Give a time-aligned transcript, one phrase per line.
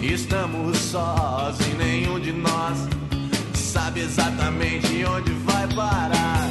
[0.00, 2.88] Estamos sós e nenhum de nós
[3.54, 6.48] sabe exatamente onde vai parar.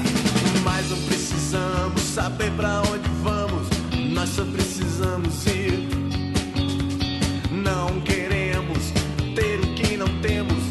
[0.66, 3.68] Mas não precisamos saber pra onde vamos,
[4.14, 5.88] nós só precisamos ir.
[7.52, 8.92] Não queremos
[9.34, 10.64] ter o que não temos,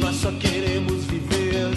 [0.00, 1.70] nós só queremos viver.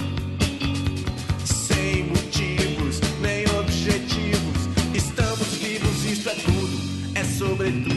[1.46, 6.80] Sem motivos nem objetivos, estamos vivos, isso é tudo,
[7.14, 7.97] é sobretudo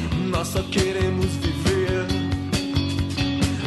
[0.31, 2.07] nós só queremos viver.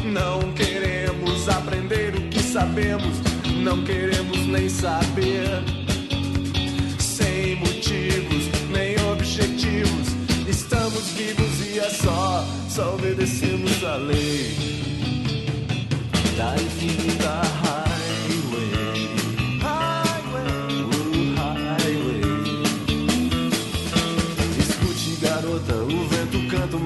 [0.05, 3.19] Não queremos aprender o que sabemos,
[3.63, 5.63] não queremos nem saber.
[6.99, 10.09] Sem motivos nem objetivos,
[10.49, 14.75] estamos vivos e é só, só obedecemos a lei
[16.37, 16.57] da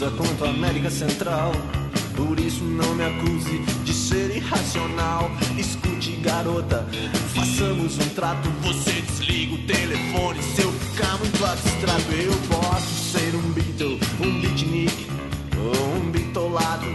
[0.00, 1.52] Confusa quanto a América Central.
[2.16, 5.30] Por isso não me acuse de ser irracional.
[5.58, 6.86] Escute, garota,
[7.34, 8.48] façamos um trato.
[8.62, 12.12] Você desliga o telefone se eu ficar muito abstrato.
[12.12, 15.06] Eu posso ser um Beatle, um beatnik
[15.56, 16.86] ou um bitolado.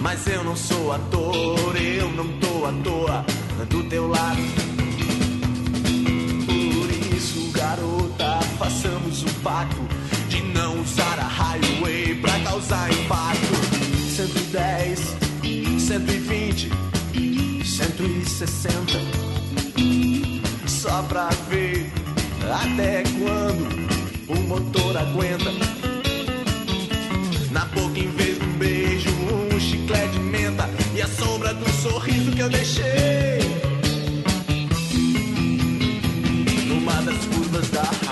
[0.00, 3.24] Mas eu não sou ator, eu não tô à toa
[3.68, 4.40] do teu lado.
[6.46, 10.03] Por isso, garota, façamos um pacto
[10.54, 13.54] não usar a highway pra causar impacto.
[14.16, 15.00] 110,
[15.80, 16.70] 120,
[17.64, 18.92] 160.
[20.66, 21.90] Só pra ver
[22.62, 23.68] até quando
[24.28, 25.50] o motor aguenta.
[27.50, 31.68] Na boca, em vez de um beijo, um chiclete de menta e a sombra do
[31.82, 33.40] sorriso que eu deixei.
[36.68, 38.03] Numa das curvas da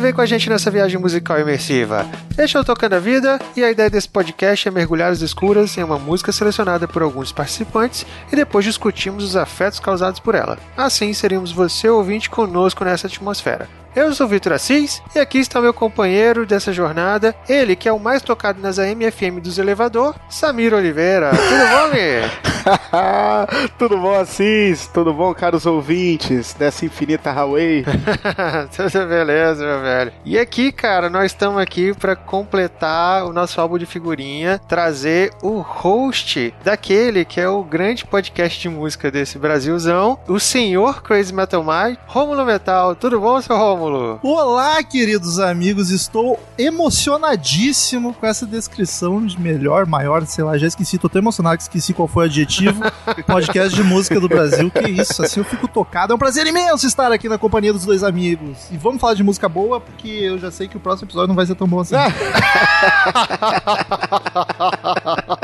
[0.00, 2.06] O vem com a gente nessa viagem musical imersiva.
[2.34, 5.84] Deixa eu tocando a vida e a ideia desse podcast é mergulhar as escuras em
[5.84, 10.58] uma música selecionada por alguns participantes e depois discutimos os afetos causados por ela.
[10.74, 13.68] Assim seríamos você ouvinte conosco nessa atmosfera.
[13.94, 17.92] Eu sou o Vitor Assis e aqui está meu companheiro dessa jornada, ele que é
[17.92, 21.30] o mais tocado nas AM/FM dos elevador, Samir Oliveira.
[21.34, 22.50] Tudo bom, Mi?
[23.78, 24.86] Tudo bom, Assis?
[24.86, 27.84] Tudo bom, caros ouvintes dessa infinita highway?
[28.76, 30.12] Tudo beleza, meu velho.
[30.24, 35.60] E aqui, cara, nós estamos aqui para completar o nosso álbum de figurinha, trazer o
[35.60, 41.64] host daquele que é o grande podcast de música desse Brasilzão, o senhor Crazy Metal
[41.64, 42.94] Mind, Rômulo Metal.
[42.94, 44.20] Tudo bom, seu Rômulo?
[44.22, 50.98] Olá, queridos amigos, estou emocionadíssimo com essa descrição de melhor, maior, sei lá, já esqueci,
[50.98, 52.82] tô tão emocionado que esqueci qual foi o adjetivo.
[53.26, 56.12] Podcast de música do Brasil, que isso, assim eu fico tocado.
[56.12, 58.58] É um prazer imenso estar aqui na companhia dos dois amigos.
[58.70, 61.34] E vamos falar de música boa, porque eu já sei que o próximo episódio não
[61.34, 61.94] vai ser tão bom assim.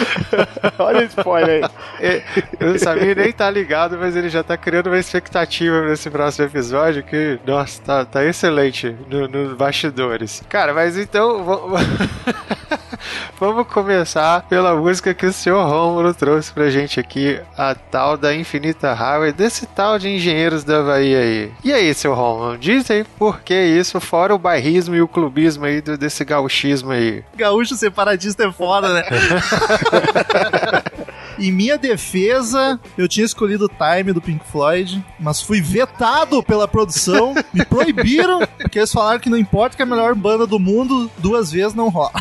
[0.78, 1.70] Olha o spoiler aí.
[2.00, 2.22] É,
[2.66, 7.02] O Samir nem tá ligado, mas ele já tá criando uma expectativa nesse próximo episódio
[7.02, 10.42] que, nossa, tá, tá excelente no- nos bastidores.
[10.48, 11.80] Cara, mas então vamos...
[13.38, 18.34] vamos começar pela música que o senhor Rômulo trouxe pra gente aqui, a tal da
[18.34, 21.52] Infinita Highway, desse tal de Engenheiros da Bahia aí.
[21.64, 25.64] E aí, seu Rômulo, diz aí por que isso, fora o bairrismo e o clubismo
[25.64, 27.24] aí desse gauchismo aí.
[27.36, 29.04] Gaúcho separatista é foda, né?
[31.38, 36.66] Em minha defesa, eu tinha escolhido o Time do Pink Floyd, mas fui vetado pela
[36.66, 40.58] produção, me proibiram, porque eles falaram que não importa que é a melhor banda do
[40.58, 42.12] mundo, duas vezes não rola.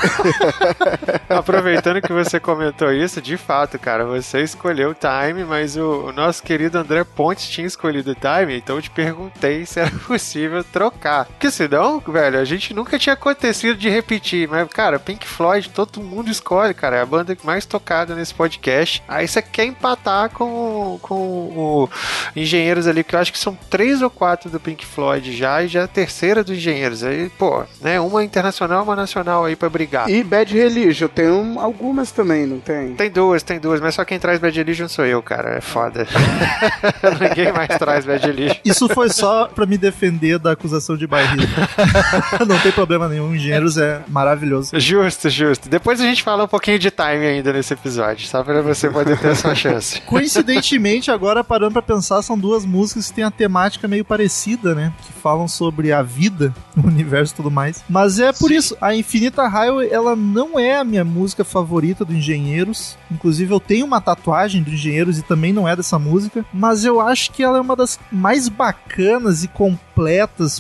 [1.30, 6.12] Aproveitando que você comentou isso, de fato, cara, você escolheu o Time, mas o, o
[6.12, 10.64] nosso querido André Pontes tinha escolhido o Time, então eu te perguntei se era possível
[10.64, 11.26] trocar.
[11.26, 16.02] Porque senão, velho, a gente nunca tinha acontecido de repetir, mas, cara, Pink Floyd, todo
[16.02, 19.04] mundo escolhe, cara, é a banda mais tocada nesse podcast.
[19.08, 21.90] Aí você quer empatar com, com o
[22.36, 25.68] Engenheiros ali, que eu acho que são três ou quatro do Pink Floyd já, e
[25.68, 27.04] já é a terceira dos Engenheiros.
[27.04, 30.10] Aí, pô, né, uma internacional, uma nacional aí pra brigar.
[30.10, 32.94] E Bad Religion, tem um- algumas também, não tem?
[32.96, 35.56] Tem duas, tem duas, mas só quem traz Bad Religion sou eu, cara.
[35.58, 36.06] É foda.
[37.22, 38.56] Ninguém mais traz Bad Religion.
[38.64, 41.54] Isso foi só pra me defender da acusação de bairrismo.
[42.48, 44.78] não tem problema nenhum, Engenheiros é maravilhoso.
[44.80, 45.70] Justo, justo.
[45.70, 49.20] Depois a gente fala um pouquinho de time ainda nesse episódio, só pra você poder
[49.20, 50.02] ter essa chance.
[50.08, 54.94] Coincidentemente, agora parando pra pensar, são duas músicas que têm a temática meio parecida, né?
[55.06, 57.84] Que falam sobre a vida, o universo e tudo mais.
[57.90, 62.14] Mas é por isso, a Infinita Highway, ela não é a minha música favorita do
[62.14, 62.98] Engenheiros.
[63.12, 66.46] Inclusive, eu tenho uma tatuagem do Engenheiros e também não é dessa música.
[66.54, 69.85] Mas eu acho que ela é uma das mais bacanas e completas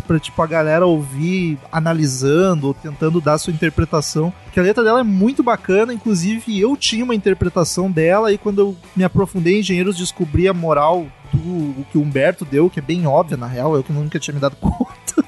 [0.07, 4.33] pra, tipo, a galera ouvir analisando ou tentando dar sua interpretação.
[4.45, 8.59] Porque a letra dela é muito bacana, inclusive eu tinha uma interpretação dela e quando
[8.59, 12.81] eu me aprofundei em Engenheiros descobri a moral do que o Humberto deu, que é
[12.81, 15.25] bem óbvia na real, eu que nunca tinha me dado conta.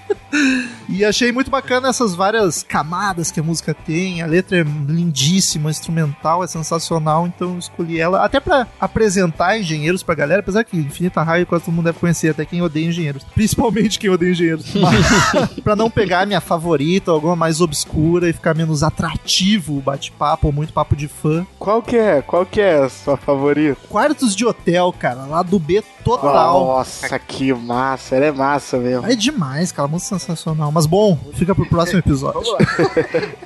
[0.98, 4.24] E achei muito bacana essas várias camadas que a música tem.
[4.24, 10.02] A letra é lindíssima, instrumental é sensacional, então eu escolhi ela até pra apresentar engenheiros
[10.02, 13.24] pra galera, apesar que Infinita Raio quase todo mundo deve conhecer, até quem odeia engenheiros.
[13.36, 14.66] Principalmente quem odeia engenheiros.
[15.64, 20.48] Pra não pegar a minha favorita, alguma mais obscura e ficar menos atrativo o bate-papo
[20.48, 21.46] ou muito papo de fã.
[21.60, 22.24] Qual que é?
[22.24, 23.80] Qual que é a sua favorita?
[23.88, 26.66] Quartos de hotel, cara, lá do B total.
[26.66, 28.16] Nossa, que massa.
[28.16, 29.06] Ela é massa mesmo.
[29.06, 30.72] É demais, cara, música sensacional.
[30.72, 32.42] Mas bom, fica pro próximo episódio.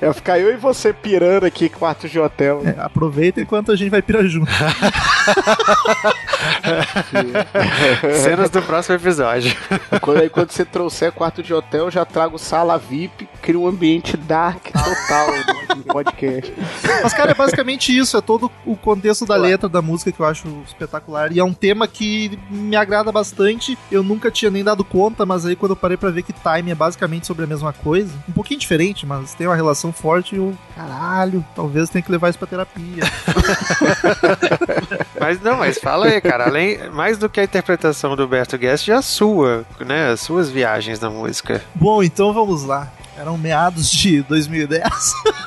[0.00, 2.62] Vai ficar eu e você pirando aqui, quarto de hotel.
[2.64, 4.50] É, aproveita enquanto a gente vai pirar junto.
[8.22, 9.54] Cenas do próximo episódio.
[10.00, 13.66] Quando, aí, quando você trouxer quarto de hotel, eu já trago sala VIP, cria um
[13.66, 15.28] ambiente dark total
[15.76, 16.52] no podcast.
[17.02, 18.16] Mas, cara, é basicamente isso.
[18.16, 21.32] É todo o contexto da letra da música que eu acho espetacular.
[21.32, 23.76] E é um tema que me agrada bastante.
[23.90, 26.70] Eu nunca tinha nem dado conta, mas aí quando eu parei pra ver que Time
[26.70, 30.56] é basicamente sobre a mesma coisa, um pouquinho diferente, mas tem uma relação forte, eu,
[30.74, 33.02] caralho, talvez tenha que levar isso pra terapia.
[35.20, 36.46] Mas não, mas fala aí, cara.
[36.52, 40.10] Além, mais do que a interpretação do Berto Guest, a sua, né?
[40.10, 41.64] As suas viagens na música.
[41.74, 42.92] Bom, então vamos lá.
[43.16, 44.84] Eram meados de 2010.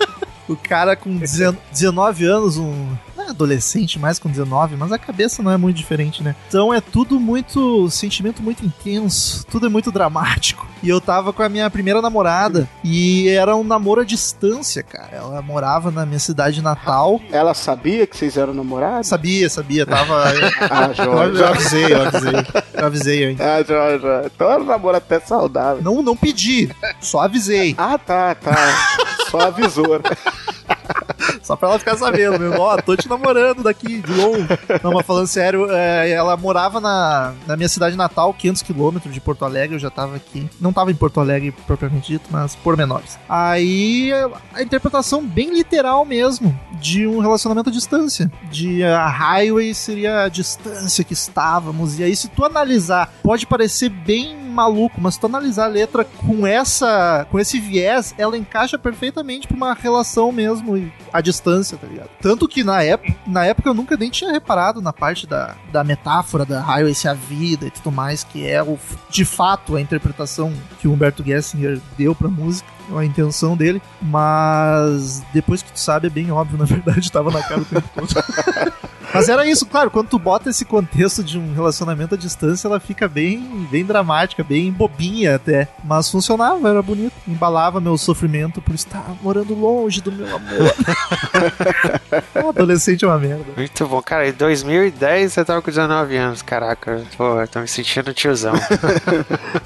[0.49, 2.87] o cara com 19 anos, um
[3.35, 6.35] adolescente mais com 19, mas a cabeça não é muito diferente, né?
[6.47, 7.89] Então é tudo muito.
[7.89, 10.65] sentimento muito intenso, tudo é muito dramático.
[10.81, 15.09] E eu tava com a minha primeira namorada e era um namoro à distância, cara.
[15.11, 17.19] Ela morava na minha cidade natal.
[17.31, 19.07] Ela sabia que vocês eram namorados?
[19.07, 20.15] Sabia, sabia, tava.
[20.69, 21.41] Ah, eu, Jorge.
[21.41, 22.33] eu avisei, eu avisei.
[22.73, 23.55] Eu avisei ainda.
[23.55, 24.31] Ah, Jorge, Jorge.
[24.33, 25.83] Então era um namoro até saudável.
[25.83, 27.75] Não, não pedi, só avisei.
[27.77, 28.55] Ah, tá, tá.
[29.29, 29.99] Só avisou.
[31.45, 32.59] Só pra ela ficar sabendo, meu.
[32.59, 34.47] Ó, tô te namorando daqui, de longe.
[34.83, 39.21] Não, mas falando sério, é, ela morava na, na minha cidade natal, 500 quilômetros de
[39.21, 39.75] Porto Alegre.
[39.75, 40.49] Eu já tava aqui.
[40.59, 43.19] Não tava em Porto Alegre propriamente dito, mas por menores.
[43.29, 44.11] Aí
[44.53, 48.31] a interpretação bem literal mesmo de um relacionamento à distância.
[48.49, 51.99] De a highway seria a distância que estávamos.
[51.99, 56.03] E aí, se tu analisar, pode parecer bem maluco, mas se tu analisar a letra
[56.03, 61.87] com essa com esse viés, ela encaixa perfeitamente pra uma relação mesmo à distância, tá
[61.87, 62.09] ligado?
[62.21, 65.83] Tanto que na época, na época eu nunca nem tinha reparado na parte da, da
[65.83, 68.77] metáfora da highway ser a vida e tudo mais, que é o,
[69.09, 75.23] de fato a interpretação que o Humberto Gessinger deu pra música a intenção dele, mas
[75.33, 78.09] depois que tu sabe é bem óbvio, na verdade, tava na cara o tempo todo.
[79.15, 82.79] mas era isso, claro, quando tu bota esse contexto de um relacionamento à distância, ela
[82.79, 88.75] fica bem, bem dramática, bem bobinha até, mas funcionava, era bonito, embalava meu sofrimento por
[88.75, 90.75] estar morando longe do meu amor.
[92.43, 93.45] o adolescente é uma merda.
[93.55, 94.01] Muito bom.
[94.01, 96.41] Cara, em 2010 você tava com 19 anos.
[96.41, 98.53] Caraca, pô, eu tô me sentindo tiozão.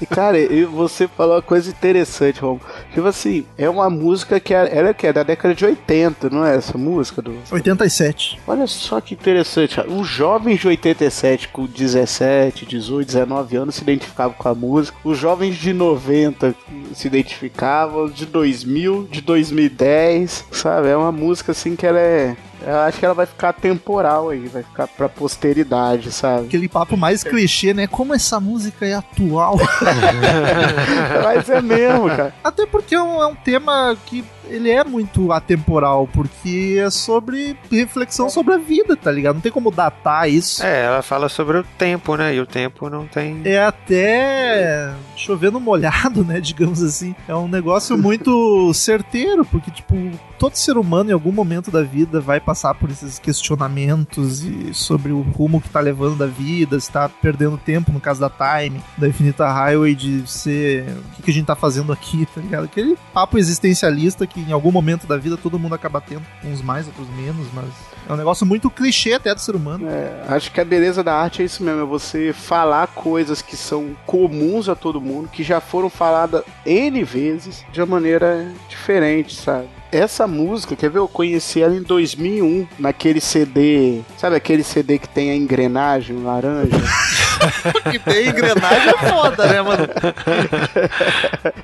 [0.00, 2.60] E, cara, e você falou uma coisa interessante, Romo.
[2.94, 6.30] Tipo assim, é uma música que é, ela é, que é da década de 80,
[6.30, 7.20] não é essa música?
[7.20, 7.36] Do...
[7.50, 8.40] 87.
[8.46, 9.39] Olha só que interessante.
[9.74, 9.90] Cara.
[9.90, 14.96] Os jovens de 87, com 17, 18, 19 anos, se identificavam com a música.
[15.04, 16.54] Os jovens de 90
[16.94, 18.08] se identificavam.
[18.08, 20.88] De 2000, de 2010, sabe?
[20.88, 22.36] É uma música assim que ela é.
[22.66, 26.46] Eu acho que ela vai ficar temporal aí, vai ficar pra posteridade, sabe?
[26.46, 27.86] Aquele papo mais clichê, né?
[27.86, 29.56] Como essa música é atual.
[31.24, 32.34] Mas é mesmo, cara.
[32.42, 37.56] Até porque é um, é um tema que ele é muito atemporal, porque é sobre
[37.70, 39.34] reflexão sobre a vida, tá ligado?
[39.36, 40.64] Não tem como datar isso.
[40.64, 42.34] é, ela fala sobre o tempo, né?
[42.34, 43.40] E o tempo não tem.
[43.44, 46.40] É até chovendo molhado, né?
[46.40, 47.14] Digamos assim.
[47.28, 49.94] É um negócio muito certeiro, porque, tipo,
[50.38, 55.12] todo ser humano em algum momento da vida vai passar por esses questionamentos e sobre
[55.12, 58.80] o rumo que tá levando da vida, se tá perdendo tempo, no caso da Time,
[58.96, 62.64] da Infinita Highway, de ser o que, que a gente tá fazendo aqui, tá ligado?
[62.64, 66.86] Aquele papo existencialista que em algum momento da vida todo mundo acaba tendo, uns mais,
[66.86, 67.68] outros menos, mas
[68.08, 69.88] é um negócio muito clichê até do ser humano.
[69.88, 73.56] É, acho que a beleza da arte é isso mesmo, é você falar coisas que
[73.56, 79.34] são comuns a todo mundo, que já foram faladas N vezes, de uma maneira diferente,
[79.34, 79.68] sabe?
[79.92, 80.98] Essa música, quer ver?
[80.98, 86.76] Eu conheci ela em 2001, naquele CD, sabe aquele CD que tem a engrenagem laranja?
[87.90, 89.88] que tem engrenagem é foda, né, mano?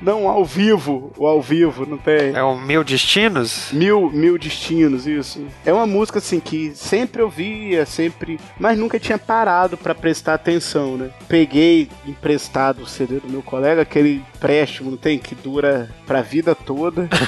[0.01, 2.35] não, ao vivo, o ao vivo, não tem.
[2.35, 3.69] É o Mil Destinos?
[3.73, 5.47] Mil, mil destinos, isso.
[5.65, 10.97] É uma música assim que sempre ouvia, sempre, mas nunca tinha parado pra prestar atenção,
[10.97, 11.11] né?
[11.29, 15.19] Peguei emprestado o CD do meu colega, aquele empréstimo, não tem?
[15.19, 17.09] Que dura pra vida toda.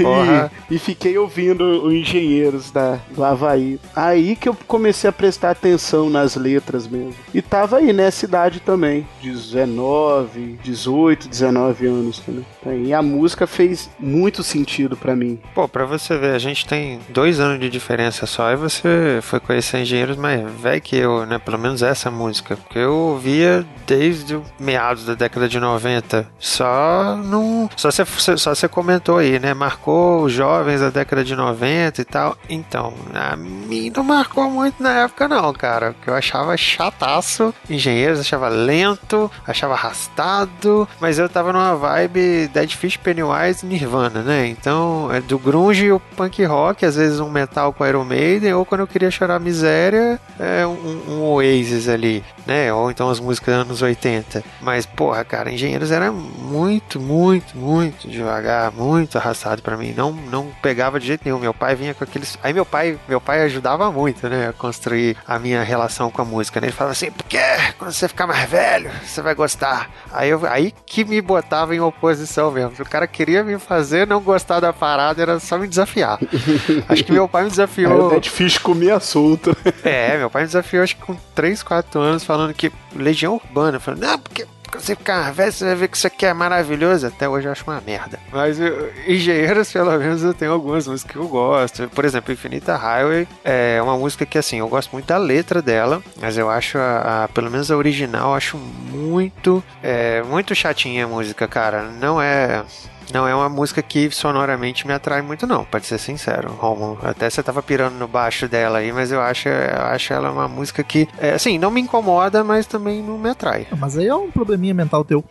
[0.00, 0.50] Porra.
[0.70, 3.78] e, e fiquei ouvindo os engenheiros da, do Havaí.
[3.94, 7.14] Aí que eu comecei a prestar atenção nas letras letras mesmo.
[7.32, 12.84] E tava aí nessa idade também, 19, 18, 19 anos também.
[12.84, 15.38] E a música fez muito sentido para mim.
[15.54, 19.40] Pô, pra você ver, a gente tem dois anos de diferença só e você foi
[19.40, 21.38] conhecer engenheiros mais velho que eu, né?
[21.38, 22.56] Pelo menos essa música.
[22.56, 26.26] Porque eu ouvia desde meados da década de 90.
[26.38, 27.68] Só não.
[27.76, 29.54] Só você só comentou aí, né?
[29.54, 32.36] Marcou os jovens da década de 90 e tal.
[32.48, 35.92] Então, a mim não marcou muito na época, não, cara.
[35.92, 37.54] Porque eu achava chataço.
[37.68, 40.88] Engenheiros, achava lento, achava arrastado.
[41.00, 44.46] Mas eu tava numa vibe Dead Fish, Pennywise Nirvana, né?
[44.46, 48.54] Então, é do grunge e o punk rock, às vezes um metal com Iron Maiden,
[48.54, 52.72] ou quando eu queria chorar miséria, é um, um Oasis ali, né?
[52.72, 54.42] Ou então as músicas dos anos 80.
[54.60, 59.94] Mas, porra, cara, Engenheiros era muito, muito, muito devagar, muito arrastado para mim.
[59.96, 61.38] Não, não pegava de jeito nenhum.
[61.38, 62.38] Meu pai vinha com aqueles.
[62.42, 64.48] Aí meu pai, meu pai ajudava muito, né?
[64.48, 66.60] A construir a minha relação com a música.
[66.60, 66.68] Né?
[66.68, 67.38] Ele falava assim, porque
[67.78, 69.90] quando você ficar mais velho, você vai gostar.
[70.12, 72.72] Aí, eu, aí que me botava em oposição mesmo.
[72.78, 76.18] O cara queria me fazer não gostar da parada, era só me desafiar.
[76.88, 78.12] Acho que meu pai me desafiou.
[78.12, 79.56] É, é difícil comer solto.
[79.84, 83.80] É, meu pai me desafiou acho que com 3, 4 anos, falando que Legião Urbana,
[83.80, 84.46] falando, não, porque
[84.78, 87.06] você ficar velho, você vai ver que isso aqui é maravilhoso.
[87.06, 88.18] Até hoje eu acho uma merda.
[88.32, 91.88] Mas eu, Engenheiros, pelo menos, eu tenho algumas músicas que eu gosto.
[91.88, 96.02] Por exemplo, Infinita Highway é uma música que, assim, eu gosto muito da letra dela,
[96.20, 101.08] mas eu acho, a, a pelo menos a original, acho muito, é, muito chatinha a
[101.08, 101.82] música, cara.
[102.00, 102.64] Não é
[103.12, 106.98] não é uma música que sonoramente me atrai muito, não, pode ser sincero, Romulo.
[107.02, 110.48] Até você tava pirando no baixo dela aí, mas eu acho, eu acho ela uma
[110.48, 113.66] música que, é, assim, não me incomoda, mas também não me atrai.
[113.78, 115.24] Mas aí é um probleminha mental teu.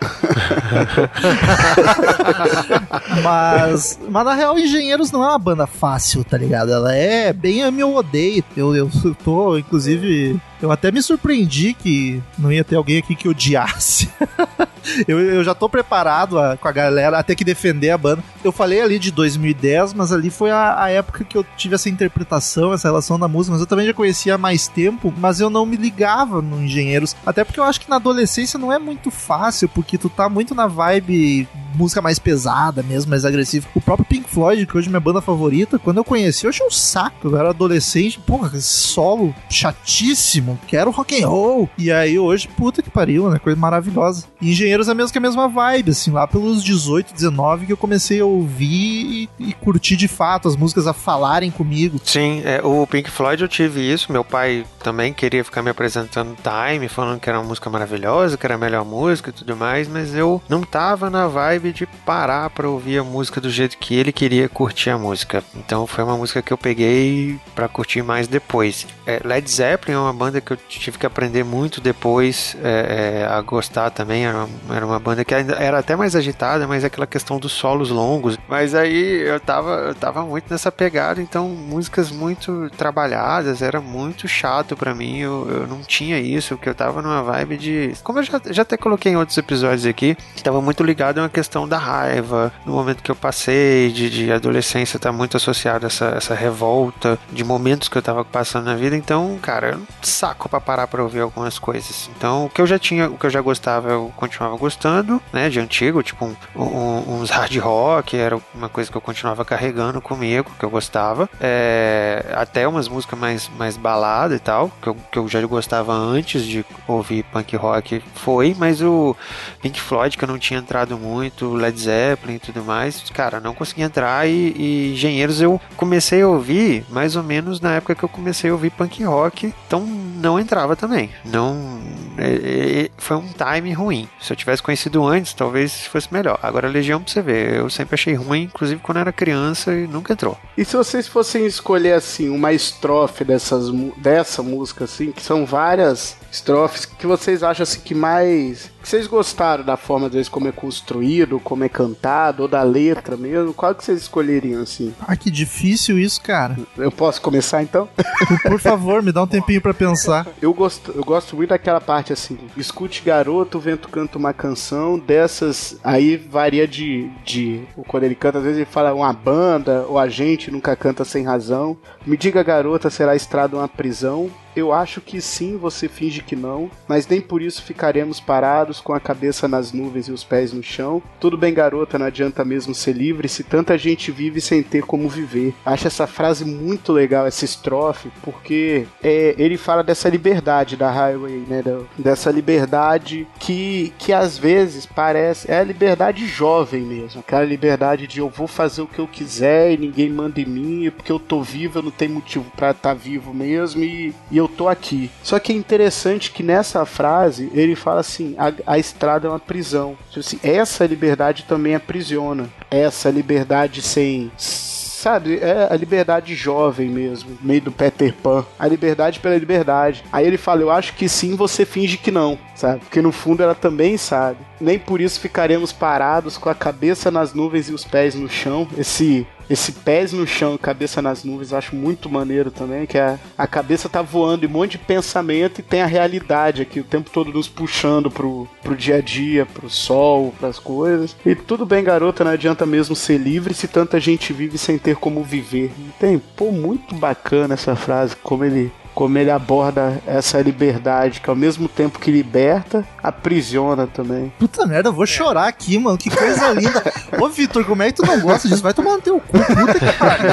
[3.23, 6.71] mas, mas na real, Engenheiros não é uma banda fácil, tá ligado?
[6.71, 8.43] Ela é bem a meu odeio.
[8.55, 8.89] Eu, eu
[9.23, 14.09] tô, inclusive, eu até me surpreendi que não ia ter alguém aqui que odiasse.
[15.07, 18.23] eu, eu já tô preparado a, com a galera até que defender a banda.
[18.43, 21.89] Eu falei ali de 2010, mas ali foi a, a, época que eu tive essa
[21.89, 23.53] interpretação, essa relação da música.
[23.53, 27.15] Mas eu também já conhecia há mais tempo, mas eu não me ligava no Engenheiros.
[27.25, 30.53] Até porque eu acho que na adolescência não é muito fácil, porque tu tá muito
[30.53, 33.67] na vibe música mais pesada mesmo, mais agressiva.
[33.75, 36.65] O próprio Pink Floyd, que hoje é minha banda favorita, quando eu conheci, eu achei
[36.65, 37.27] um saco.
[37.27, 40.59] Eu era adolescente, porra, solo chatíssimo.
[40.67, 41.69] Quero rock and roll.
[41.77, 43.39] E aí hoje, puta que pariu, né?
[43.39, 44.25] Coisa maravilhosa.
[44.41, 47.77] E Engenheiros é mesmo que a mesma vibe, assim, lá pelos 18, 19 que eu
[47.77, 51.99] comecei a ouvir e, e curtir de fato as músicas a falarem comigo.
[52.03, 54.11] Sim, é, o Pink Floyd eu tive isso.
[54.11, 58.45] Meu pai também queria ficar me apresentando Time, falando que era uma música maravilhosa, que
[58.45, 62.49] era a melhor música e tudo mais, mas eu não tava na vibe de parar
[62.49, 65.43] para ouvir a música do jeito que ele queria curtir a música.
[65.55, 68.87] Então foi uma música que eu peguei para curtir mais depois.
[69.05, 73.25] É, Led Zeppelin é uma banda que eu tive que aprender muito depois é, é,
[73.25, 74.25] a gostar também.
[74.25, 77.51] Era uma, era uma banda que era até mais agitada, mas é aquela questão dos
[77.51, 78.37] solos longos.
[78.47, 84.27] Mas aí eu tava, eu tava muito nessa pegada, então músicas muito trabalhadas, era muito
[84.27, 85.17] chato para mim.
[85.17, 87.93] Eu, eu não tinha isso, porque eu tava numa vibe de.
[88.03, 91.29] Como eu já, já até coloquei em outros episódios aqui, tava muito ligado a uma
[91.29, 95.85] questão questão da raiva, no momento que eu passei, de, de adolescência, tá muito associado
[95.85, 98.95] a essa, essa revolta, de momentos que eu tava passando na vida.
[98.95, 102.07] Então, cara, eu saco para parar pra ouvir algumas coisas.
[102.15, 105.49] Então, o que eu já tinha, o que eu já gostava, eu continuava gostando, né,
[105.49, 109.99] de antigo, tipo um, um, uns hard rock, era uma coisa que eu continuava carregando
[109.99, 111.27] comigo, que eu gostava.
[111.41, 115.93] É, até umas músicas mais, mais balada e tal, que eu, que eu já gostava
[115.93, 119.15] antes de ouvir punk rock, foi, mas o
[119.63, 123.53] Pink Floyd, que eu não tinha entrado muito, Led Zeppelin e tudo mais, cara, não
[123.53, 128.03] consegui entrar e, e Engenheiros eu comecei a ouvir mais ou menos na época que
[128.03, 129.85] eu comecei a ouvir punk rock, então
[130.19, 131.09] não entrava também.
[131.25, 131.79] Não.
[132.17, 134.09] É, é, foi um time ruim.
[134.19, 136.37] Se eu tivesse conhecido antes, talvez fosse melhor.
[136.43, 140.13] Agora, Legião, pra você ver, eu sempre achei ruim, inclusive quando era criança e nunca
[140.13, 140.37] entrou.
[140.57, 146.17] E se vocês fossem escolher, assim, uma estrofe dessas, dessa música, assim, que são várias
[146.31, 148.71] estrofes que vocês acham assim que mais.
[148.81, 153.15] que vocês gostaram da forma, vezes, como é construído, como é cantado, ou da letra
[153.17, 153.53] mesmo?
[153.53, 154.93] Qual que vocês escolheriam, assim?
[154.99, 156.57] Ah, que difícil isso, cara.
[156.77, 157.87] Eu posso começar então?
[157.95, 160.27] Por, por favor, me dá um tempinho para pensar.
[160.41, 164.97] Eu gosto, eu gosto muito daquela parte assim: escute garoto, o vento canta uma canção,
[164.99, 165.77] dessas.
[165.83, 167.63] Aí varia de, de.
[167.87, 171.23] Quando ele canta, às vezes ele fala uma banda, ou a gente nunca canta sem
[171.23, 171.77] razão.
[172.05, 174.29] Me diga, garota, será estrada uma prisão?
[174.59, 178.93] Eu acho que sim, você finge que não, mas nem por isso ficaremos parados com
[178.93, 181.01] a cabeça nas nuvens e os pés no chão.
[181.19, 185.09] Tudo bem, garota, não adianta mesmo ser livre se tanta gente vive sem ter como
[185.09, 185.53] viver.
[185.65, 191.45] Acho essa frase muito legal, essa estrofe, porque é, ele fala dessa liberdade da Highway,
[191.47, 191.63] né?
[191.97, 195.49] dessa liberdade que, que às vezes parece.
[195.49, 197.19] É a liberdade jovem mesmo.
[197.21, 200.91] Aquela liberdade de eu vou fazer o que eu quiser e ninguém manda em mim,
[200.91, 204.47] porque eu tô vivo, eu não tenho motivo pra estar vivo mesmo e, e eu
[204.49, 205.09] tô aqui.
[205.23, 209.39] Só que é interessante que nessa frase ele fala assim: a, a estrada é uma
[209.39, 209.97] prisão.
[210.09, 212.49] Tipo assim, essa liberdade também aprisiona.
[212.69, 214.31] Essa liberdade sem.
[214.37, 218.45] Sabe, é a liberdade jovem mesmo, meio do Peter Pan.
[218.59, 220.03] A liberdade pela liberdade.
[220.11, 222.81] Aí ele fala: Eu acho que sim, você finge que não, sabe?
[222.81, 224.39] Porque no fundo ela também sabe.
[224.59, 228.67] Nem por isso ficaremos parados com a cabeça nas nuvens e os pés no chão.
[228.77, 232.97] Esse esse pés no chão e cabeça nas nuvens eu acho muito maneiro também, que
[232.97, 236.79] a, a cabeça tá voando em um monte de pensamento e tem a realidade aqui
[236.79, 241.15] o tempo todo nos puxando pro, pro dia a dia, pro sol, pras coisas.
[241.25, 244.95] E tudo bem, garota, não adianta mesmo ser livre se tanta gente vive sem ter
[244.95, 245.71] como viver.
[245.99, 251.35] Tem, pô, muito bacana essa frase, como ele como ele aborda essa liberdade que ao
[251.35, 254.31] mesmo tempo que liberta, aprisiona também.
[254.39, 255.97] Puta merda, eu vou chorar aqui, mano.
[255.97, 256.83] Que coisa linda.
[257.19, 258.61] Ô, Vitor, como é que tu não gosta disso?
[258.61, 259.37] Vai tomar no teu cu.
[259.37, 260.31] Puta que pariu.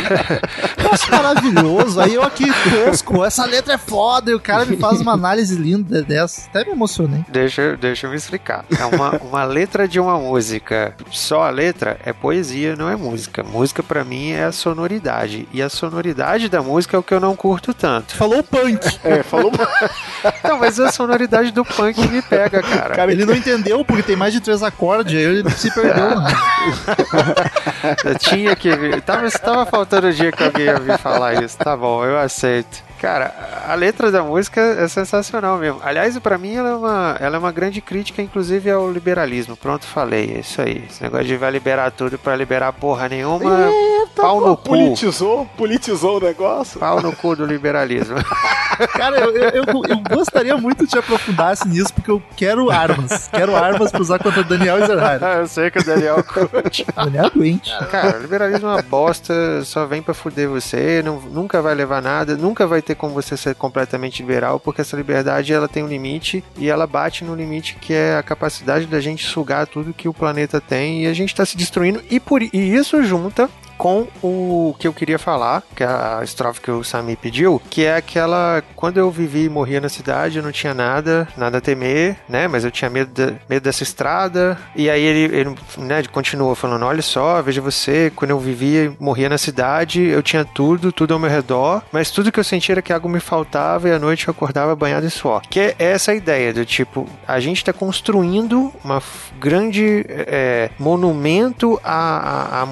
[0.83, 2.01] Nossa, maravilhoso.
[2.01, 3.25] Aí eu aqui tosco.
[3.25, 4.31] Essa letra é foda.
[4.31, 6.49] E o cara me faz uma análise linda dessa.
[6.49, 7.25] Até me emocionei.
[7.29, 8.65] Deixa, deixa eu me explicar.
[8.79, 10.95] É uma, uma letra de uma música.
[11.11, 13.43] Só a letra é poesia, não é música.
[13.43, 15.49] Música pra mim é a sonoridade.
[15.53, 18.15] E a sonoridade da música é o que eu não curto tanto.
[18.15, 18.99] Falou punk.
[19.05, 19.53] É, falou
[20.45, 23.11] Não, mas a sonoridade do punk me pega, cara.
[23.11, 25.15] Ele não entendeu porque tem mais de três acordes.
[25.15, 26.09] Aí ele se perdeu.
[28.19, 29.01] tinha que ver.
[29.03, 31.57] Tava, tava faltando o dia que alguém ia vir falar isso.
[31.59, 32.85] Tá bom, eu aceito.
[33.01, 33.35] Cara,
[33.69, 35.81] a letra da música é sensacional mesmo.
[35.85, 39.57] Aliás, pra mim ela é, uma, ela é uma grande crítica, inclusive, ao liberalismo.
[39.57, 40.35] Pronto, falei.
[40.37, 40.85] É isso aí.
[40.89, 43.71] Esse negócio de vai liberar tudo pra liberar porra nenhuma.
[44.23, 44.63] Pau no cu.
[44.71, 46.79] politizou, politizou o negócio.
[46.81, 48.17] Pau no cu do liberalismo.
[48.93, 53.29] Cara, eu, eu, eu- eu gostaria muito de aprofundasse nisso porque eu quero armas.
[53.29, 55.23] Quero armas pra usar contra o Daniel Ezerhard.
[55.41, 56.85] eu sei que o Daniel curte.
[56.95, 57.71] Daniel é doente.
[57.91, 62.03] Cara, o liberalismo é uma bosta, só vem pra fuder você, não, nunca vai levar
[62.03, 65.89] nada, nunca vai ter como você ser completamente liberal, porque essa liberdade ela tem um
[65.89, 70.09] limite e ela bate no limite que é a capacidade da gente sugar tudo que
[70.09, 73.49] o planeta tem e a gente tá se destruindo e por e isso junta
[73.79, 77.85] com o que eu queria falar, que é a estrofe que o Sami pediu, que
[77.85, 81.61] é aquela quando eu vivi e morria na cidade, eu não tinha nada, nada a
[81.61, 82.49] temer, né?
[82.49, 84.59] Mas eu tinha medo, da- medo dessa estrada.
[84.75, 88.97] E aí ele, ele né, continua falando: olha só, veja você, quando eu vivia e
[89.03, 92.75] morria na cidade, eu tinha tudo, tudo ao meu redor, mas tudo que eu sentia
[92.75, 95.43] era que algo me faltava e à noite eu acordava banhado em suor.
[95.49, 101.79] Que é essa ideia do tipo, a gente está construindo uma f- grande é, monumento
[101.85, 102.67] à, à- à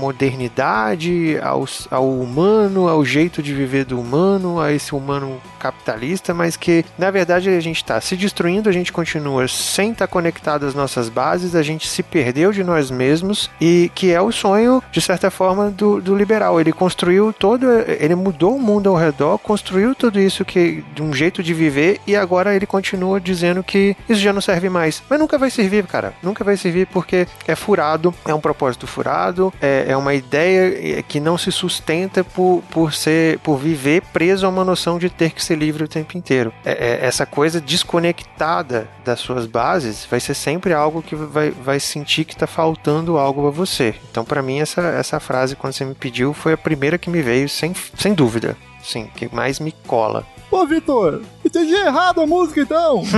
[0.94, 6.57] modernidade, ao, ao humano, ao jeito de viver do humano, a esse humano capitalista, mas
[6.57, 10.74] que na verdade a gente está se destruindo, a gente continua sem estar conectado às
[10.74, 15.00] nossas bases, a gente se perdeu de nós mesmos e que é o sonho, de
[15.00, 16.61] certa forma, do, do liberal.
[16.61, 21.12] Ele construiu todo, ele mudou o mundo ao redor, construiu tudo isso que de um
[21.12, 25.02] jeito de viver e agora ele continua dizendo que isso já não serve mais.
[25.09, 26.12] Mas nunca vai servir, cara.
[26.22, 30.78] Nunca vai servir porque é furado, é um propósito furado, é, é uma ideia
[31.09, 35.31] que não se sustenta por, por ser, por viver preso a uma noção de ter
[35.33, 36.53] que ser livre o tempo inteiro.
[36.64, 41.81] É- é- essa coisa desconectada das suas bases vai ser sempre algo que vai, vai
[41.81, 43.94] sentir que tá faltando algo a você.
[44.11, 47.23] Então, para mim, essa, essa frase, quando você me pediu, foi a primeira que me
[47.23, 48.57] veio, sem, sem dúvida.
[48.83, 50.27] Sim, que mais me cola.
[50.51, 53.02] Pô, Vitor, entendi errado a música então.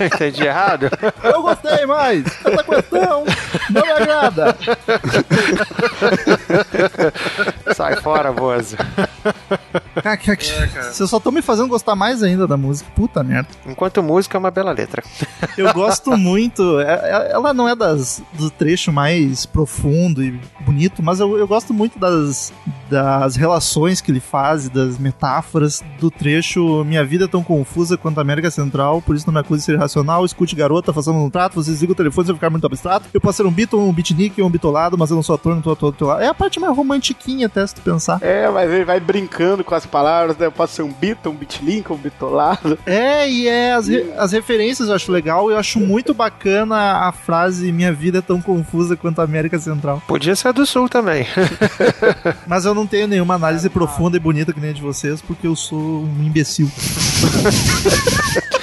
[0.00, 0.88] Entendi errado?
[1.24, 2.24] Eu gostei mais.
[2.44, 3.24] Essa questão
[3.70, 4.56] não me agrada.
[7.74, 8.76] Sai fora, Bozo.
[10.02, 12.88] Cara, que- Vocês só estão me fazendo gostar mais ainda da música.
[12.94, 13.48] Puta merda.
[13.66, 15.02] Enquanto música é uma bela letra.
[15.56, 16.78] Eu gosto muito.
[16.80, 21.46] é- é- Ela não é das, do trecho mais profundo e bonito, mas eu, eu
[21.48, 22.52] gosto muito das,
[22.88, 26.27] das relações que ele faz das metáforas do trecho
[26.84, 29.66] Minha vida é tão confusa quanto a América Central, por isso não me acuse de
[29.66, 30.24] ser irracional.
[30.24, 33.06] Escute garota, façamos um trato, você desliga o telefone, você vai ficar muito abstrato.
[33.12, 35.62] Eu posso ser um Beatle, um beatnik, um bitolado, mas eu não sou ator, não
[35.62, 36.22] tô ator do teu lado.
[36.22, 38.18] É a parte mais romantiquinha até, se tu pensar.
[38.22, 40.50] É, mas ele vai brincando com as palavras, né?
[40.50, 42.78] Pode ser um bito, um bitlink, um bitolado.
[42.86, 45.50] É, e é, as, re- as referências eu acho legal.
[45.50, 46.76] Eu acho muito bacana
[47.08, 50.02] a frase Minha vida é tão confusa quanto a América Central.
[50.06, 51.26] Podia ser a do Sul também.
[52.46, 55.46] Mas eu não tenho nenhuma análise profunda e bonita que nem a de vocês, porque
[55.46, 56.68] eu sou um imbecil.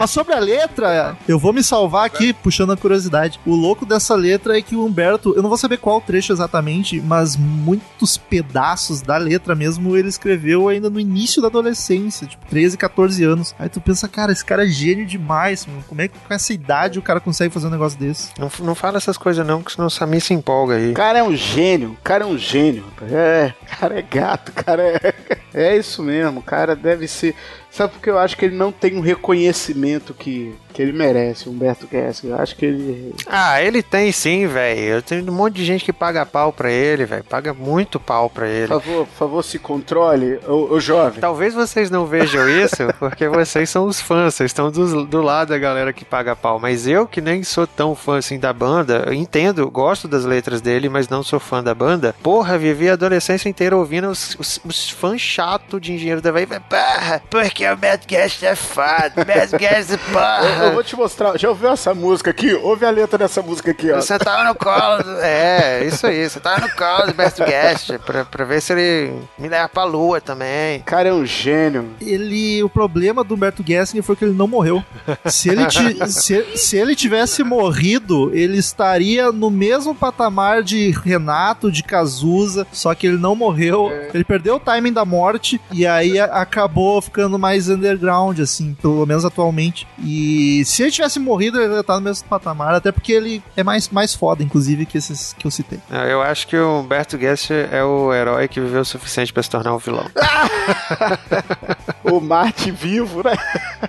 [0.00, 3.38] Mas sobre a letra, eu vou me salvar aqui, puxando a curiosidade.
[3.44, 6.98] O louco dessa letra é que o Humberto, eu não vou saber qual trecho exatamente,
[7.02, 12.78] mas muitos pedaços da letra mesmo ele escreveu ainda no início da adolescência, tipo 13,
[12.78, 13.54] 14 anos.
[13.58, 15.84] Aí tu pensa, cara, esse cara é gênio demais, mano.
[15.86, 18.30] Como é que com essa idade o cara consegue fazer um negócio desse?
[18.38, 20.92] Não, não fala essas coisas não, que senão o Samir se empolga aí.
[20.92, 22.86] O cara é um gênio, o cara é um gênio.
[23.02, 25.14] É, o cara é gato, o cara é.
[25.52, 27.34] É isso mesmo, o cara deve ser.
[27.70, 31.88] Sabe porque eu acho que ele não tem um reconhecimento que, que ele merece, Humberto
[31.90, 32.34] Gessler.
[32.34, 33.14] Eu acho que ele.
[33.26, 34.80] Ah, ele tem sim, velho.
[34.80, 37.24] Eu tenho um monte de gente que paga pau pra ele, velho.
[37.24, 38.68] Paga muito pau pra ele.
[38.68, 41.20] Por favor, por favor, se controle, ô, ô jovem.
[41.20, 45.48] Talvez vocês não vejam isso, porque vocês são os fãs, vocês estão do, do lado
[45.48, 46.58] da galera que paga pau.
[46.58, 50.88] Mas eu, que nem sou tão fã assim da banda, entendo, gosto das letras dele,
[50.88, 52.14] mas não sou fã da banda.
[52.22, 56.46] Porra, vivi a adolescência inteira ouvindo os, os, os fãs chatos de Engenheiro da Havaí.
[56.46, 59.98] Porra, porque o Matt Guest é foda, Matt Guest, Eu,
[60.66, 61.38] eu vou te mostrar.
[61.38, 62.52] Já ouviu essa música aqui?
[62.54, 63.96] Ouve a letra dessa música aqui, ó.
[64.00, 65.10] Você tava no colo do...
[65.20, 69.12] É, isso aí, você tava no colo do Best Guest pra, pra ver se ele
[69.38, 70.80] me leva pra lua também.
[70.80, 71.88] O cara é um gênio.
[72.00, 74.82] Ele, o problema do Humberto Gessinger foi que ele não morreu.
[75.26, 81.70] Se ele, ti- se, se ele tivesse morrido, ele estaria no mesmo patamar de Renato,
[81.70, 83.90] de Cazuza, só que ele não morreu.
[84.12, 89.04] Ele perdeu o timing da morte e aí a- acabou ficando mais underground, assim, pelo
[89.06, 89.86] menos atualmente.
[90.02, 93.62] E se ele tivesse morrido, ele ia estar no mesmo patamar, até porque ele é
[93.62, 95.78] mais, mais foda, inclusive, que esses que eu citei.
[95.88, 99.42] Não, Eu acho que o Humberto Guest é o herói que viveu o suficiente pra
[99.42, 100.06] se tornar um vilão.
[102.02, 103.36] O Marte vivo, né?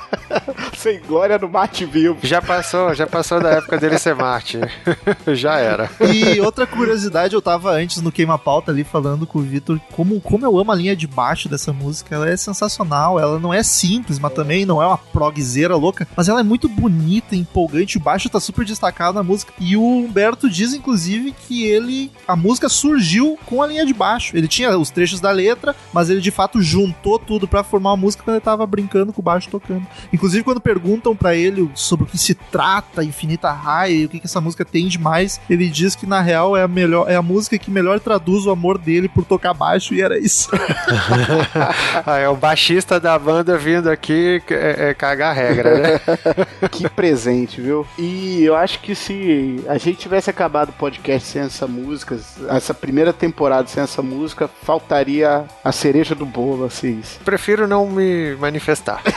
[0.77, 2.17] Sem glória no Marte vivo.
[2.21, 4.59] Já passou, já passou da época dele ser Marte.
[5.33, 5.89] já era.
[6.01, 10.19] E outra curiosidade, eu tava antes no Queima Pauta ali falando com o Vitor como,
[10.19, 12.15] como eu amo a linha de baixo dessa música.
[12.15, 16.27] Ela é sensacional, ela não é simples, mas também não é uma progzeira louca, mas
[16.27, 17.95] ela é muito bonita, empolgante.
[17.95, 19.53] O baixo tá super destacado na música.
[19.57, 22.11] E o Humberto diz, inclusive, que ele.
[22.27, 24.35] A música surgiu com a linha de baixo.
[24.35, 27.97] Ele tinha os trechos da letra, mas ele de fato juntou tudo pra formar uma
[27.97, 29.87] música quando ele tava brincando com o baixo tocando.
[30.11, 34.19] Inclusive, quando perguntam pra ele sobre o que se trata Infinita High e o que,
[34.19, 37.21] que essa música tem demais, ele diz que na real é a melhor, é a
[37.21, 40.49] música que melhor traduz o amor dele por tocar baixo e era isso.
[42.05, 46.01] Ah, é o baixista da banda vindo aqui é, é cagar a regra, né?
[46.71, 47.85] Que presente, viu?
[47.97, 52.17] E eu acho que se a gente tivesse acabado o podcast sem essa música,
[52.49, 57.01] essa primeira temporada sem essa música, faltaria a cereja do bolo, assim.
[57.23, 59.01] Prefiro não me manifestar.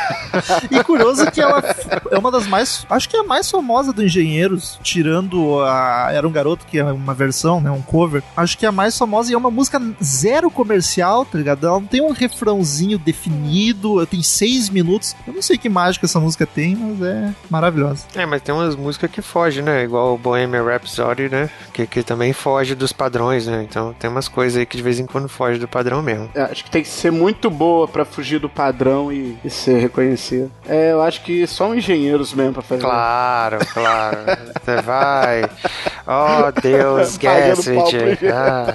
[0.69, 1.63] E curioso que ela
[2.11, 6.27] é uma das mais, acho que é a mais famosa do Engenheiros, tirando a Era
[6.27, 8.21] um Garoto, que é uma versão, né, um cover.
[8.37, 11.65] Acho que é a mais famosa e é uma música zero comercial, tá ligado?
[11.67, 15.15] Ela não tem um refrãozinho definido, tem seis minutos.
[15.27, 17.14] Eu não sei que mágica essa música tem, mas é
[17.51, 18.07] maravilhosa.
[18.15, 19.83] É, mas tem umas músicas que fogem, né?
[19.85, 21.49] Igual o Bohemian Rhapsody, né?
[21.73, 23.67] Que, que também foge dos padrões, né?
[23.69, 26.29] Então tem umas coisas aí que de vez em quando foge do padrão mesmo.
[26.35, 29.79] É, Acho que tem que ser muito boa pra fugir do padrão e, e ser
[29.79, 30.51] reconhecida.
[30.69, 32.83] É, eu acho que só um engenheiros mesmo pra fazer.
[32.83, 34.17] Claro, claro.
[34.63, 35.45] Você vai.
[36.07, 38.19] Oh, Deus, Gassett.
[38.19, 38.75] pro Ah.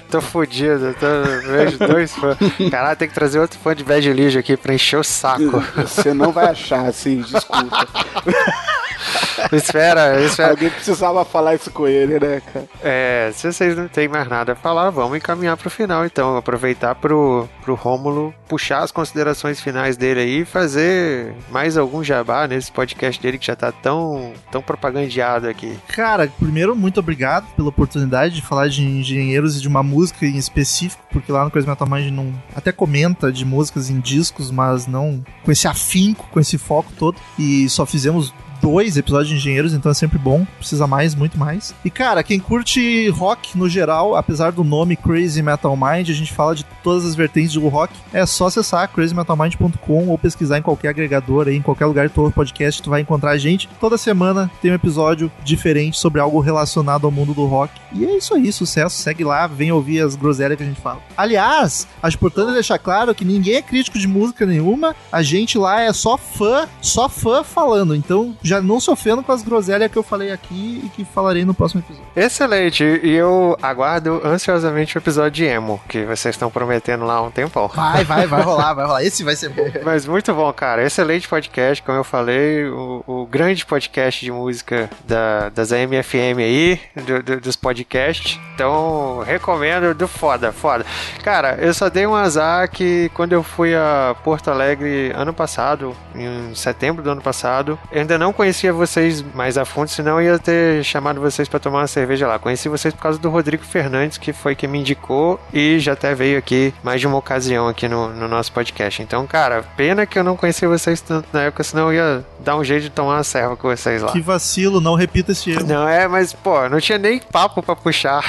[0.10, 0.94] tô fudido.
[0.98, 1.06] Tô...
[1.48, 2.38] Vejo dois fãs.
[2.70, 5.62] Caralho, tem que trazer outro fã de Bad Religion aqui pra encher o saco.
[5.76, 7.86] Você não vai achar, assim, desculpa.
[9.52, 10.50] espera, espera.
[10.50, 12.66] Alguém precisava falar isso com ele, né, cara?
[12.82, 16.36] É, se vocês não têm mais nada a falar, vamos encaminhar pro final, então.
[16.36, 22.46] Aproveitar pro, pro Rômulo puxar as considerações finais dele aí e fazer mais algum jabá
[22.46, 25.76] nesse podcast dele que já tá tão, tão propagandeado aqui.
[25.88, 30.36] Cara, primeiro, muito obrigado pela oportunidade de falar de engenheiros e de uma música em
[30.36, 34.86] específico, porque lá no Crazy Metal Mind não até comenta de músicas em discos, mas
[34.86, 37.18] não com esse afinco, com esse foco todo.
[37.38, 38.32] E só fizemos
[38.66, 40.44] dois episódios de engenheiros, então é sempre bom.
[40.58, 41.72] Precisa mais, muito mais.
[41.84, 46.32] E cara, quem curte rock no geral, apesar do nome Crazy Metal Mind, a gente
[46.32, 47.94] fala de todas as vertentes do rock.
[48.12, 52.32] É só acessar crazymetalmind.com ou pesquisar em qualquer agregador aí, em qualquer lugar do teu
[52.32, 53.68] podcast, tu vai encontrar a gente.
[53.78, 57.72] Toda semana tem um episódio diferente sobre algo relacionado ao mundo do rock.
[57.92, 58.96] E é isso aí, sucesso.
[58.96, 61.00] Segue lá, vem ouvir as groselhas que a gente fala.
[61.16, 64.96] Aliás, acho importante deixar claro que ninguém é crítico de música nenhuma.
[65.12, 67.94] A gente lá é só fã, só fã falando.
[67.94, 71.44] Então já já não sofrendo com as groselhas que eu falei aqui e que falarei
[71.44, 72.06] no próximo episódio.
[72.14, 77.22] Excelente, e eu aguardo ansiosamente o episódio de emo, que vocês estão prometendo lá há
[77.22, 77.68] um tempão.
[77.68, 79.04] Vai, vai, vai rolar, vai rolar.
[79.04, 79.66] Esse vai ser bom.
[79.84, 80.82] Mas muito bom, cara.
[80.82, 86.80] Excelente podcast, como eu falei, o, o grande podcast de música da, das AMFM aí,
[86.94, 88.38] do, do, dos podcasts.
[88.54, 90.84] Então, recomendo do foda, foda.
[91.22, 95.94] Cara, eu só dei um azar que quando eu fui a Porto Alegre ano passado,
[96.14, 100.34] em setembro do ano passado, eu ainda não conhecia vocês mais a fundo, senão eu
[100.34, 102.38] ia ter chamado vocês para tomar uma cerveja lá.
[102.38, 106.14] Conheci vocês por causa do Rodrigo Fernandes, que foi quem me indicou e já até
[106.14, 109.02] veio aqui mais de uma ocasião aqui no, no nosso podcast.
[109.02, 112.56] Então, cara, pena que eu não conheci vocês tanto na época, senão eu ia dar
[112.56, 114.12] um jeito de tomar uma serva com vocês lá.
[114.12, 115.66] Que vacilo, não repita esse erro.
[115.66, 118.22] Não, é, mas, pô, não tinha nem papo pra puxar.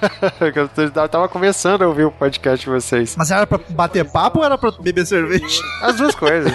[0.40, 3.14] eu tava começando a ouvir o podcast de vocês.
[3.16, 5.62] Mas era pra bater papo ou era pra beber cerveja?
[5.82, 6.52] As duas coisas.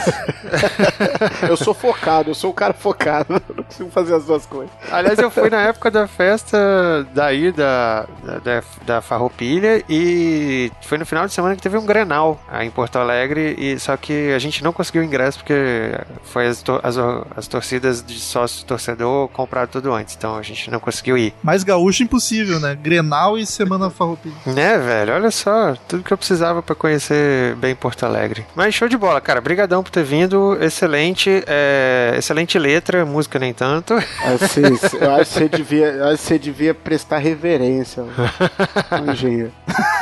[1.48, 3.42] eu sou focado, eu sou o cara focado.
[3.56, 4.72] Não consigo fazer as duas coisas.
[4.92, 8.06] Aliás, eu fui na época da festa daí, da,
[8.44, 12.72] da, da Farroupilha, e foi no final de semana que teve um Grenal aí em
[12.72, 15.94] Porto Alegre, e só que a gente não conseguiu ingresso porque
[16.24, 16.98] foi as, as,
[17.36, 21.34] as torcidas de sócio torcedor compraram tudo antes, então a gente não conseguiu ir.
[21.42, 22.76] Mais gaúcho impossível, né?
[22.76, 24.36] Grenal e Semana Farroupilha.
[24.46, 25.14] Né, velho?
[25.14, 28.46] Olha só, tudo que eu precisava para conhecer bem Porto Alegre.
[28.56, 29.42] Mas show de bola, cara.
[29.42, 30.58] Brigadão por ter vindo.
[30.62, 33.94] Excelente, é, excelente letra, música nem tanto.
[33.94, 34.62] Assim,
[35.00, 38.04] eu acho que você devia, eu acho que você devia prestar reverência
[38.92, 39.52] ao engenheiro.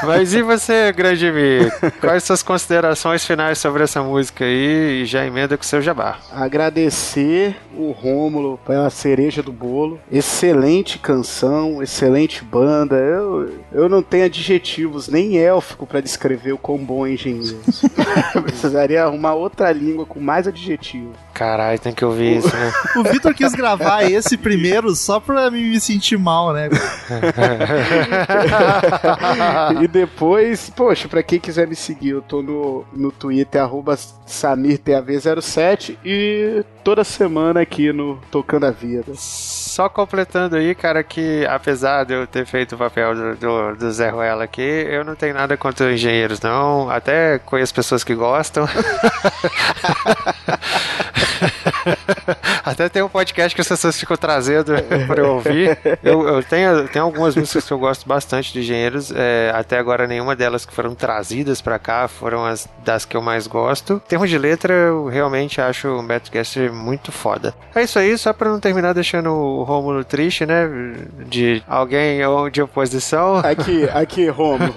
[0.03, 1.71] Mas e você, grande amigo?
[1.99, 5.03] Quais suas considerações finais sobre essa música aí?
[5.03, 6.17] E já emenda com o seu jabá.
[6.31, 9.99] Agradecer o Rômulo pela cereja do bolo.
[10.12, 12.95] Excelente canção, excelente banda.
[12.95, 17.59] Eu, eu não tenho adjetivos nem élfico para descrever o quão bom é engenheiro.
[18.43, 21.15] Precisaria arrumar outra língua com mais adjetivos.
[21.33, 22.62] Caralho, tem que ouvir isso, né?
[22.95, 26.69] O Vitor quis gravar esse primeiro só pra me sentir mal, né?
[29.82, 35.97] e depois, poxa, pra quem quiser me seguir, eu tô no, no Twitter, arroba SamirTAV07
[36.04, 39.13] e toda semana aqui no Tocando a Vida.
[39.15, 43.91] Só completando aí, cara, que apesar de eu ter feito o papel do, do, do
[43.91, 46.89] Zé Ruela aqui, eu não tenho nada contra engenheiros, não.
[46.89, 48.67] Até conheço pessoas que gostam.
[52.63, 54.74] Até tem um podcast que as pessoas ficam trazendo
[55.08, 55.78] para eu ouvir.
[56.04, 59.12] Eu, eu tenho, tenho algumas músicas que eu gosto bastante de engenheiros.
[59.15, 63.22] É, até agora, nenhuma delas que foram trazidas para cá foram as das que eu
[63.22, 64.02] mais gosto.
[64.06, 67.54] Em termos de letra, eu realmente acho o Beto Guest muito foda.
[67.76, 70.69] É isso aí, só para não terminar deixando o Rômulo triste, né?
[71.28, 73.38] De alguém ou de oposição.
[73.38, 74.74] Aqui, aqui, Rômulo,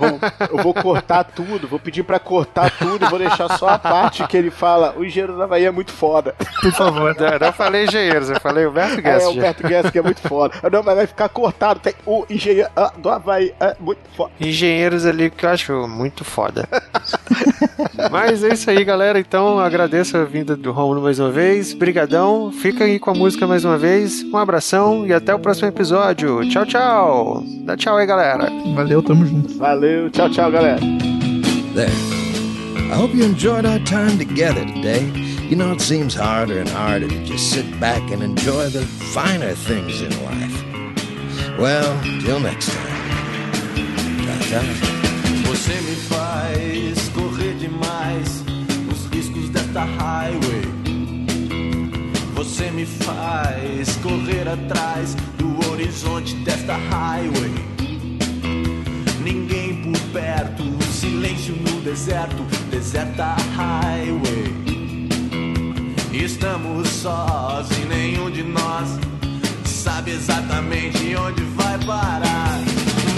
[0.50, 4.36] eu vou cortar tudo, vou pedir para cortar tudo, vou deixar só a parte que
[4.36, 6.34] ele fala: o engenheiro da Bahia é muito foda.
[6.60, 6.95] Por favor.
[6.96, 9.24] Não, não falei engenheiros, eu falei o Beto Guest.
[9.24, 10.54] É, o Beto Guest que é muito foda.
[10.70, 11.80] Não, mas vai ficar cortado.
[11.80, 14.32] Tem o engenheiro ah, do Havaí, é muito foda.
[14.40, 16.68] Engenheiros ali que eu acho muito foda.
[18.10, 19.18] mas é isso aí, galera.
[19.18, 21.72] Então agradeço a vinda do Romulo mais uma vez.
[21.72, 22.50] Brigadão.
[22.52, 24.22] Fica aí com a música mais uma vez.
[24.22, 26.48] Um abração e até o próximo episódio.
[26.48, 27.44] Tchau, tchau.
[27.64, 28.48] Dá tchau aí, galera.
[28.74, 29.58] Valeu, tamo junto.
[29.58, 30.80] Valeu, tchau, tchau, galera.
[31.74, 31.90] There.
[32.90, 35.25] I hope you enjoyed our time together today.
[35.48, 39.54] You know, it seems harder and harder to just sit back and enjoy the finer
[39.54, 41.56] things in life.
[41.56, 42.96] Well, till next time.
[44.24, 44.62] Tchau, tchau.
[45.46, 48.42] Você me faz correr demais
[48.90, 50.62] os riscos desta highway.
[52.34, 57.54] Você me faz correr atrás do horizonte desta highway.
[59.22, 64.75] Ninguém por perto, silêncio no deserto, deserta highway.
[66.24, 68.98] Estamos sós e nenhum de nós
[69.64, 72.58] sabe exatamente onde vai parar.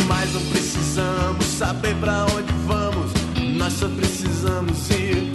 [0.06, 3.12] Mas não precisamos saber pra onde vamos,
[3.56, 5.32] nós só precisamos ir.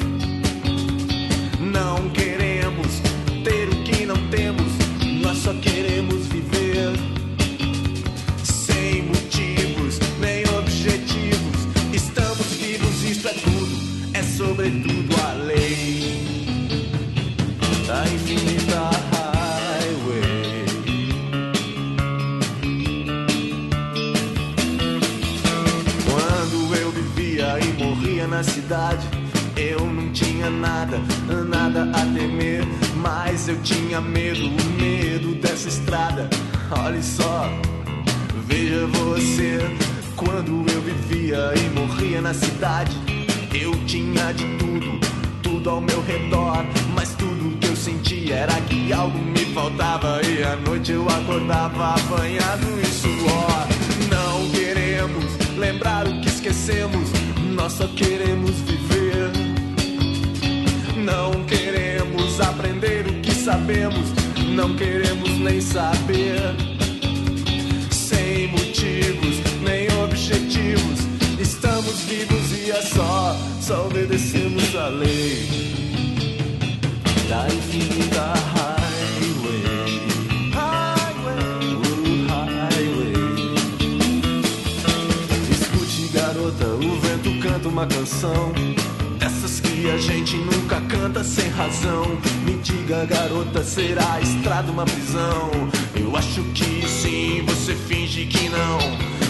[1.59, 3.01] Não queremos
[3.43, 4.71] ter o que não temos,
[5.21, 6.91] nós só queremos viver.
[8.43, 13.79] Sem motivos nem objetivos, estamos vivos, isto é tudo,
[14.13, 16.12] é sobretudo a lei
[28.73, 29.07] cidade,
[29.55, 30.99] eu não tinha nada,
[31.47, 36.29] nada a temer, mas eu tinha medo, medo dessa estrada.
[36.83, 37.47] Olhe só,
[38.47, 39.59] veja você.
[40.15, 42.95] Quando eu vivia e morria na cidade,
[43.53, 44.99] eu tinha de tudo,
[45.41, 47.13] tudo ao meu redor, mas
[48.31, 53.67] era que algo me faltava e à noite eu acordava banhado em suor.
[54.09, 55.25] Não queremos
[55.57, 57.09] lembrar o que esquecemos,
[57.53, 59.31] nós só queremos viver.
[60.95, 64.09] Não queremos aprender o que sabemos,
[64.55, 66.39] não queremos nem saber.
[67.91, 70.99] Sem motivos, nem objetivos,
[71.39, 75.92] estamos vivos e é só, só obedecemos a lei
[87.73, 88.53] uma canção.
[89.17, 92.17] Dessas que a gente nunca canta sem razão.
[92.45, 95.49] Me diga, garota, será a estrada uma prisão?
[95.95, 98.77] Eu acho que sim, você finge que não.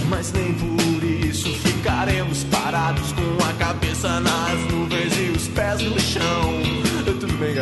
[0.10, 6.00] Mas nem por isso ficaremos parados com a cabeça nas nuvens e os pés no
[6.00, 6.63] chão.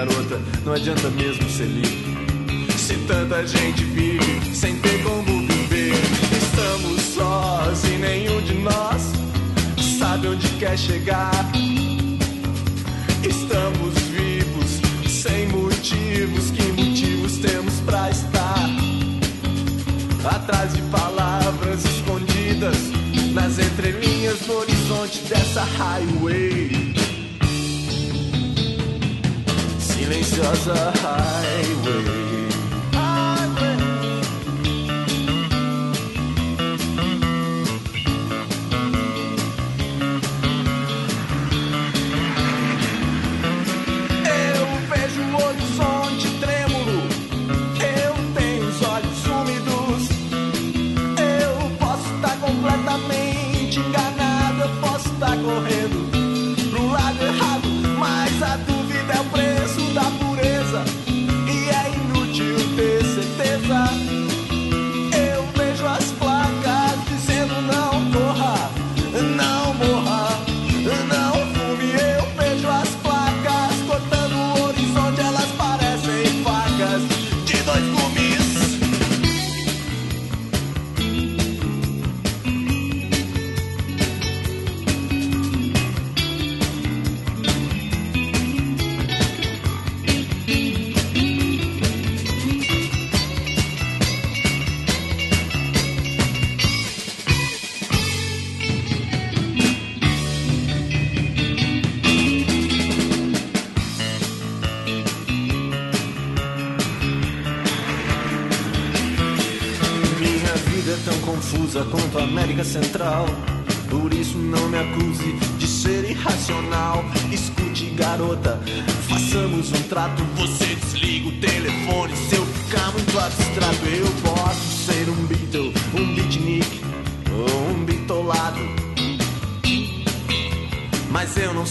[0.01, 2.75] Garota, não adianta mesmo ser livre.
[2.75, 5.93] Se tanta gente vive sem ter como viver,
[6.41, 9.11] estamos sós e nenhum de nós
[9.99, 11.31] sabe onde quer chegar.
[13.23, 18.69] Estamos vivos sem motivos, que motivos temos pra estar?
[20.25, 22.77] Atrás de palavras escondidas
[23.33, 27.10] nas entrelinhas do horizonte dessa highway.
[30.11, 32.30] Silenciosa highway.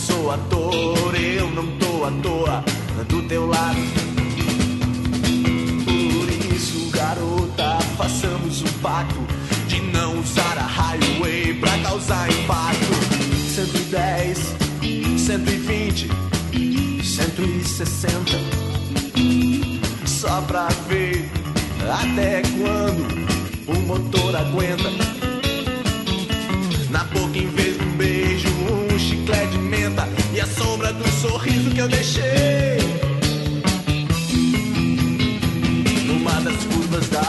[0.06, 2.64] Sou ator, eu não tô à toa
[3.06, 3.76] do teu lado.
[5.84, 9.20] Por isso, garota, façamos um pacto
[9.68, 12.94] de não usar a highway pra causar impacto.
[13.54, 14.38] 110,
[15.18, 16.08] 120,
[17.04, 18.38] 160.
[20.06, 21.30] Só pra ver
[21.90, 23.04] até quando
[23.66, 25.19] o motor aguenta.
[26.90, 31.08] Na boca, em vez de um beijo, um chiclete de menta e a sombra do
[31.08, 32.78] sorriso que eu deixei.
[36.06, 37.22] Numa das curvas da